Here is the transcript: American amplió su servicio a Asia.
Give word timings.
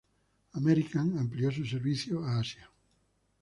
American 0.55 1.19
amplió 1.19 1.51
su 1.51 1.63
servicio 1.63 2.25
a 2.25 2.39
Asia. 2.39 2.67